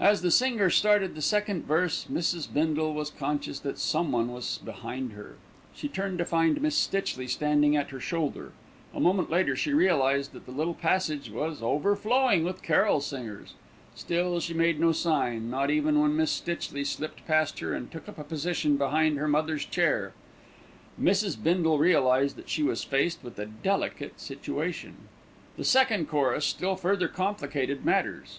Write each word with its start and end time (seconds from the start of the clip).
As 0.00 0.22
the 0.22 0.32
singer 0.32 0.68
started 0.68 1.14
the 1.14 1.22
second 1.22 1.62
verse, 1.64 2.06
Mrs. 2.12 2.52
Bindle 2.52 2.92
was 2.92 3.08
conscious 3.12 3.60
that 3.60 3.78
someone 3.78 4.32
was 4.32 4.58
behind 4.58 5.12
her. 5.12 5.36
She 5.72 5.86
turned 5.86 6.18
to 6.18 6.24
find 6.24 6.60
Miss 6.60 6.74
Stitchley 6.74 7.28
standing 7.28 7.76
at 7.76 7.90
her 7.90 8.00
shoulder. 8.00 8.50
A 8.92 8.98
moment 8.98 9.30
later 9.30 9.54
she 9.54 9.72
realised 9.72 10.32
that 10.32 10.44
the 10.44 10.50
little 10.50 10.74
passage 10.74 11.30
was 11.30 11.62
overflowing 11.62 12.42
with 12.42 12.64
carol 12.64 13.00
singers. 13.00 13.54
Still 13.94 14.40
she 14.40 14.54
made 14.54 14.80
no 14.80 14.90
sign, 14.90 15.48
not 15.50 15.70
even 15.70 16.00
when 16.00 16.16
Miss 16.16 16.32
Stitchley 16.32 16.84
slipped 16.84 17.24
past 17.28 17.60
her 17.60 17.72
and 17.72 17.92
took 17.92 18.08
up 18.08 18.18
a 18.18 18.24
position 18.24 18.76
behind 18.76 19.18
her 19.18 19.28
mother's 19.28 19.64
chair. 19.64 20.14
Mrs. 21.00 21.40
Bindle 21.40 21.78
realised 21.78 22.34
that 22.34 22.48
she 22.48 22.64
was 22.64 22.82
faced 22.82 23.22
with 23.22 23.38
a 23.38 23.46
delicate 23.46 24.18
situation. 24.18 24.96
The 25.56 25.62
second 25.62 26.08
chorus 26.08 26.44
still 26.46 26.74
further 26.74 27.06
complicated 27.06 27.84
matters. 27.84 28.38